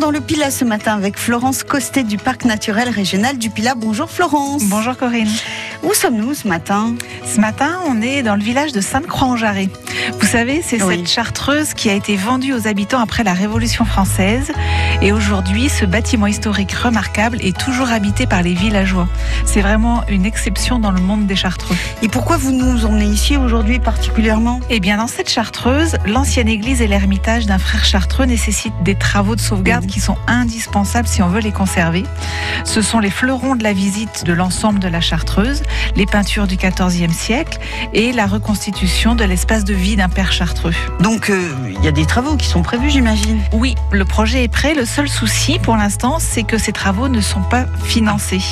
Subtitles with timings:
[0.00, 3.74] Dans le Pilat ce matin avec Florence Costet du Parc naturel régional du Pilat.
[3.74, 4.62] Bonjour Florence.
[4.64, 5.28] Bonjour Corinne.
[5.82, 6.94] Où sommes-nous ce matin?
[7.24, 9.68] Ce matin, on est dans le village de Sainte-Croix-en-Jarret.
[10.20, 10.96] Vous savez, c'est Oui.
[10.98, 14.50] cette chartreuse qui a été vendue aux habitants après la Révolution française.
[15.02, 19.08] Et aujourd'hui, ce bâtiment historique remarquable est toujours habité par les villageois.
[19.44, 21.76] C'est vraiment une exception dans le monde des chartreux.
[22.02, 24.60] Et pourquoi vous nous emmenez ici aujourd'hui particulièrement?
[24.70, 29.36] Eh bien, dans cette chartreuse, l'ancienne église et l'ermitage d'un frère chartreux nécessitent des travaux
[29.36, 32.04] de sauvegarde qui sont indispensables si on veut les conserver.
[32.64, 35.62] Ce sont les fleurons de la visite de l'ensemble de la chartreuse,
[35.96, 37.58] les peintures du XIVe siècle
[37.92, 40.74] et la reconstitution de l'espace de vie d'un père chartreux.
[41.00, 43.40] Donc euh, il y a des travaux qui sont prévus j'imagine.
[43.52, 44.74] Oui, le projet est prêt.
[44.74, 48.42] Le seul souci pour l'instant, c'est que ces travaux ne sont pas financés.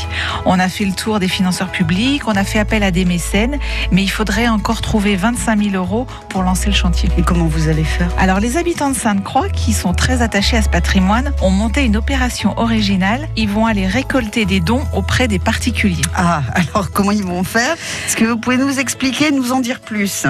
[0.45, 3.59] On a fait le tour des financeurs publics, on a fait appel à des mécènes,
[3.91, 7.09] mais il faudrait encore trouver 25 000 euros pour lancer le chantier.
[7.19, 8.11] Et comment vous allez faire?
[8.19, 11.97] Alors les habitants de Sainte-Croix, qui sont très attachés à ce patrimoine, ont monté une
[11.97, 13.29] opération originale.
[13.37, 16.03] Ils vont aller récolter des dons auprès des particuliers.
[16.15, 17.77] Ah, alors comment ils vont faire
[18.07, 20.27] Est-ce que vous pouvez nous expliquer, nous en dire plus?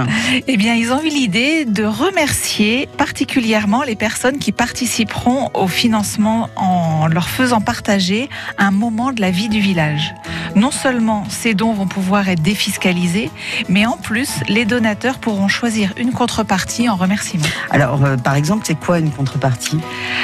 [0.47, 6.49] Eh bien, ils ont eu l'idée de remercier particulièrement les personnes qui participeront au financement
[6.57, 10.15] en leur faisant partager un moment de la vie du village.
[10.57, 13.31] Non seulement ces dons vont pouvoir être défiscalisés,
[13.69, 17.45] mais en plus, les donateurs pourront choisir une contrepartie en remerciement.
[17.71, 19.79] Alors euh, par exemple, c'est quoi une contrepartie?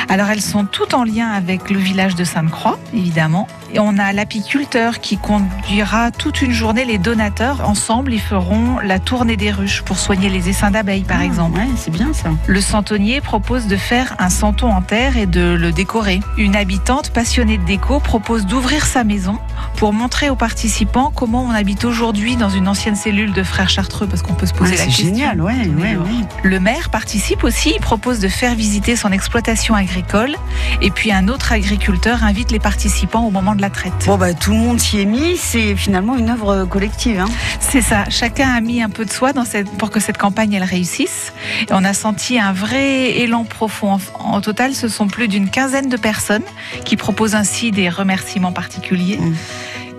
[0.08, 3.46] Alors elles sont toutes en lien avec le village de Sainte-Croix, évidemment.
[3.74, 7.66] Et on a l'apiculteur qui conduira toute une journée les donateurs.
[7.68, 11.58] Ensemble, ils feront la tournée des ruches pour soigner les essaims d'abeilles, par Ah, exemple.
[11.58, 12.30] Ouais, c'est bien ça.
[12.46, 16.20] Le santonnier propose de faire un santon en terre et de le décorer.
[16.36, 19.38] Une habitante passionnée de déco propose d'ouvrir sa maison
[19.76, 24.06] pour montrer aux participants comment on habite aujourd'hui dans une ancienne cellule de frères chartreux,
[24.06, 25.06] parce qu'on peut se poser Ouais, la c'est question.
[25.06, 25.98] génial, ouais, ouais, ouais.
[26.44, 30.36] Le maire participe aussi, il propose de faire visiter son exploitation agricole
[30.80, 33.92] et puis un autre agriculteur invite les participants au moment de la traite.
[34.06, 37.18] Bon bah tout le monde s'y est mis, c'est finalement une œuvre collective.
[37.20, 37.28] Hein.
[37.60, 40.52] C'est ça, chacun a mis un peu de soi dans cette, pour que cette campagne
[40.52, 41.32] elle réussisse.
[41.68, 43.94] Et on a senti un vrai élan profond.
[43.94, 44.00] En,
[44.36, 46.42] en total, ce sont plus d'une quinzaine de personnes
[46.84, 49.18] qui proposent ainsi des remerciements particuliers.
[49.18, 49.34] Mm.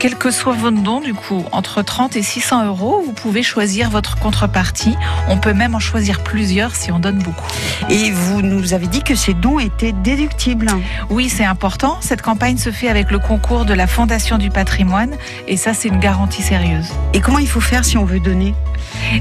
[0.03, 3.90] Quel que soit votre don, du coup, entre 30 et 600 euros, vous pouvez choisir
[3.90, 4.97] votre contrepartie.
[5.30, 7.47] On peut même en choisir plusieurs si on donne beaucoup.
[7.88, 10.68] Et vous nous avez dit que ces dons étaient déductibles.
[11.09, 12.00] Oui, c'est important.
[12.02, 15.16] Cette campagne se fait avec le concours de la Fondation du patrimoine
[15.47, 16.92] et ça, c'est une garantie sérieuse.
[17.13, 18.53] Et comment il faut faire si on veut donner?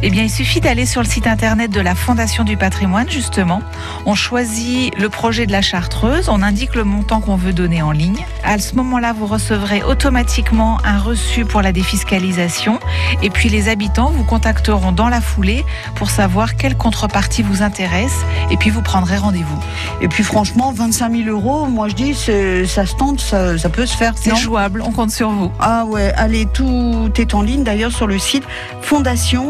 [0.03, 3.61] Eh bien, il suffit d'aller sur le site internet de la Fondation du patrimoine, justement.
[4.07, 7.91] On choisit le projet de la chartreuse, on indique le montant qu'on veut donner en
[7.91, 8.25] ligne.
[8.45, 12.81] À ce moment-là, vous recevrez automatiquement un reçu pour la défiscalisation
[13.23, 15.65] et puis les habitants vous contacteront dans la foulée
[15.95, 18.17] pour savoir quelle contrepartie vous intéresse
[18.51, 19.59] et puis vous prendrez rendez-vous.
[20.01, 23.87] Et puis franchement, 25 000 euros, moi je dis, ça se tente, ça, ça peut
[23.87, 24.15] se faire.
[24.17, 25.53] C'est jouable, on compte sur vous.
[25.61, 28.45] Ah ouais, allez, tout est en ligne d'ailleurs sur le site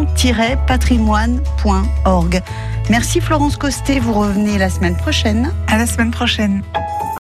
[0.07, 2.43] fondation-patrimoine.org.
[2.91, 5.53] Merci Florence Costet, vous revenez la semaine prochaine.
[5.69, 6.63] À la semaine prochaine.